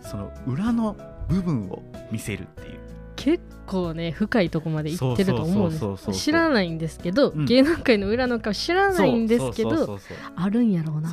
[0.00, 0.96] その裏の
[1.28, 2.78] 部分を見せるっていう。
[3.16, 6.12] 結構ね深いとこまで行ってると思うんです。
[6.12, 7.44] 知らないんですけど、うん。
[7.46, 9.98] 芸能界の裏の顔知らないんですけど
[10.36, 11.12] あるんやろうな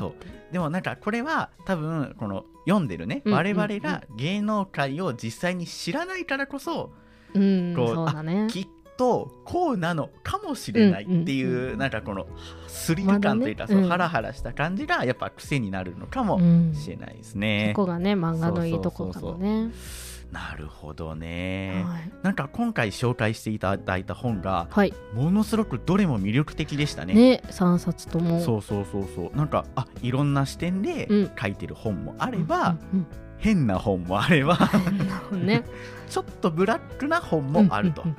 [0.51, 6.91] でもなんかこれは多分この読んでるね、うん我々が芸能界を実際に知らないからこそ
[7.33, 8.47] うんこうそうだね。
[8.51, 12.25] きっとこうなのかもしれないっていう、うんうんなんかこの
[12.67, 13.75] スリル感というか、ね。
[13.75, 13.89] うん。
[13.89, 17.73] ハラハラした感じがやっぱ癖になるのかもうんしれないですね。
[17.75, 19.71] そこがね漫画のいいとこかもね。
[20.31, 22.12] なるほどね、はい。
[22.23, 24.93] なんか今回紹介していただいた本がはい。
[25.13, 27.13] ものすごくどれも魅力的でしたね。
[27.13, 28.41] ね3冊とも。
[28.41, 29.38] そうそうそうそう。
[29.38, 31.31] なんかあいろんな視点でうん。
[31.39, 34.58] 書いてる本もあれば、うんうん変な本もあれば
[35.31, 35.65] うんね。
[36.10, 38.15] ちょっとブラックな本もあると、うんうん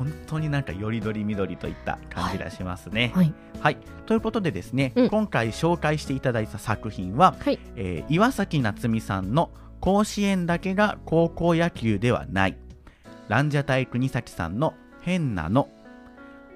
[0.00, 3.12] 本当になんかよりどりみどりといった感じがしますね。
[3.14, 12.56] はいはい、ということでですね、うん今回紹介していただいた作品は、はいえー岩崎夏美さんの「甲子園だけが高校野球ではない」
[13.28, 15.68] ランジャタイ国崎さんの「変なの」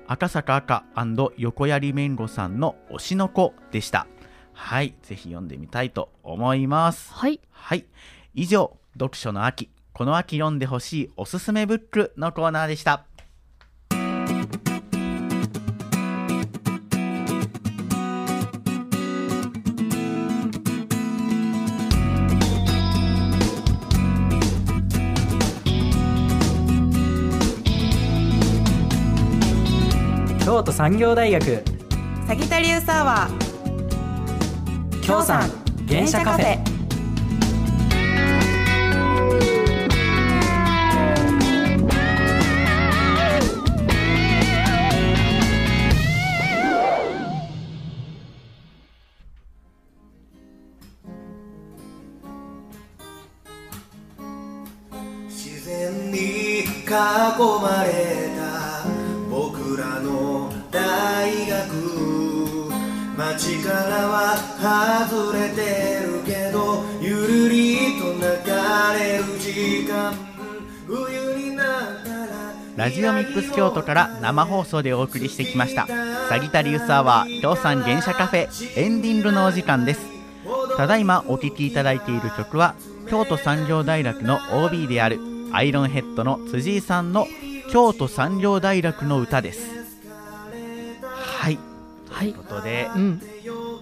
[0.08, 0.84] 赤坂赤
[1.36, 4.06] 横槍めんごさんの「推しの子」でした。
[4.54, 7.12] はい、ぜひ読んでみたいと思います。
[7.12, 7.84] はいはい。
[8.34, 13.04] 以上、読書の秋、この秋読んでほしいおすすめブックのコーナーでした。
[30.54, 31.64] 京都産業大学。
[32.28, 35.00] サギタリウサーワー。
[35.00, 35.50] 京産
[35.88, 36.58] 原車カフェ。
[55.26, 56.90] 自然に囲
[57.60, 58.03] まれ
[63.36, 64.36] 力は
[65.08, 68.20] 外れてるけどゆるりと流
[68.98, 70.14] れる時間。
[70.86, 71.66] 冬になっ
[72.04, 75.86] たらラジオミックス京都から生放送でお送りしてきました
[76.28, 80.00] サギタリウスアワー京産原車カフェエンディングのお時間です。
[80.76, 82.74] ただいまお聴きいただいている曲は
[83.08, 85.18] 京都産業大学の OB である
[85.52, 87.26] アイロンヘッドの辻井さんの
[87.70, 89.83] 京都産業大学の歌です。
[92.18, 93.20] ということでうん。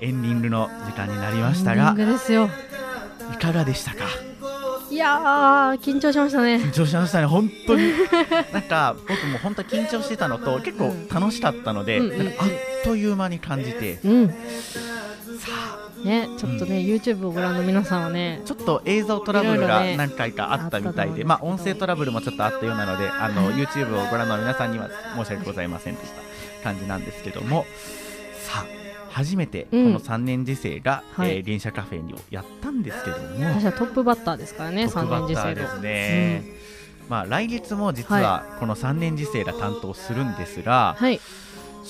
[0.00, 2.48] エンディングの時間になりましたエンがディングですよ。
[3.32, 4.06] いかがでしたか？
[4.90, 6.56] いやー緊張しましたね。
[6.56, 7.26] 緊張しましたね。
[7.26, 7.92] 本当に。
[8.52, 12.48] なんか僕も本当緊張してたのと結構楽しかったので、うんあっ
[12.84, 14.00] という間に感じて。
[14.04, 14.28] うん。
[14.28, 14.34] さ
[15.78, 15.82] あ。
[16.04, 21.16] ねちょっとね、YouTube をご覧の皆さんはねちょっと映像トラブルが何回かあったみたいで、あったと思うんです。
[21.16, 27.66] けどまあ、音声トラブルもちょっとあったようなのであの YouTube をご覧の皆さんには申し訳ございませんでした感じなんですけども
[28.52, 28.66] さあ
[29.10, 29.92] 初めてこうん。
[29.92, 31.36] の3年次生が、はい。
[31.36, 36.42] えー電車カフェにやったんですけども、私はトップバッターですからね3トップバ年次生ですね、
[37.08, 41.18] まあ、来月も実はこの3年次生が担当するんですが、はい。
[41.18, 41.20] ち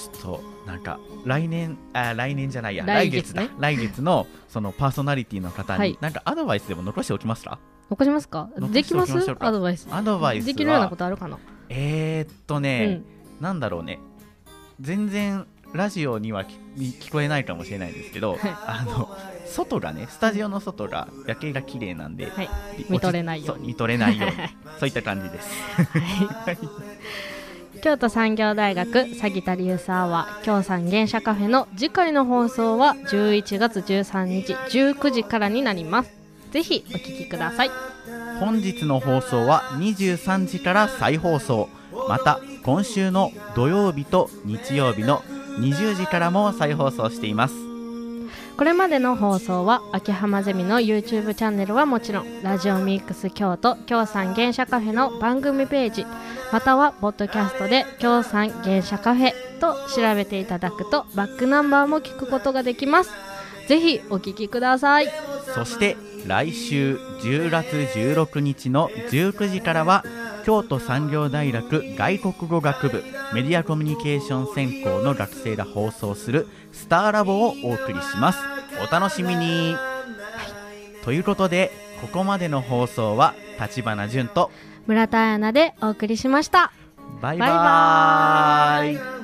[0.08, 3.42] ょっとなんか来年あ来年じゃないや来来月だ。
[3.42, 5.98] 月ね来月のそのパーソナリティの方に、はい。
[6.00, 7.58] なんかアドバイスでも残しておきますか？
[7.90, 8.48] 残しますか？
[8.72, 9.12] できます？
[9.38, 9.86] アドバイス。
[9.90, 10.46] アドバイスは。
[10.46, 11.38] できるようなことあるかな、
[11.68, 13.04] えー、っとうね、ん、
[13.40, 14.00] なんだろうね。
[14.80, 18.40] 全然ラジオには聞聞こえないかもしれないんですけど、はい。
[18.66, 19.08] あの
[19.46, 22.48] 外がねスタジオの外が夜景が綺麗なんで、はい。
[22.78, 23.62] で見とれないように。
[23.62, 24.36] そう見とれないように。
[24.78, 25.48] そういった感じです。
[27.82, 36.10] 京都産業大学サギタリウスアワー京産原車カフェの次回の放送は11月13日19時からになります。
[36.52, 37.70] ぜひお聞きください。
[38.38, 41.68] 本日の放送は23時から再放送。
[42.08, 45.22] また今週の土曜日と日曜日の
[45.58, 47.54] 20時からも再放送しています。
[48.56, 56.06] これまでの放送は秋葉ゼミの YouTube チャンネルはもちろんラジオミックス京都京産原車カフェの番組ページ
[56.52, 63.10] またはポッドキャストで京産原車カフェと調べていただくとバックナンバーも聞くことができます。
[63.68, 65.08] ぜひお聞きください。
[65.54, 65.96] そして
[66.26, 70.04] 来週10月16日の19時からは
[70.44, 78.38] 京都産業大学外国語学部メディアコミュニケーション専攻の学生が放送するスターラボをお送りします。
[78.86, 79.78] お楽しみに、は
[81.00, 81.70] い、ということで
[82.00, 84.50] ここまでの放送は立花潤と
[84.86, 86.72] 村田彩菜でお送りしました。
[87.20, 89.21] バイババイバーイ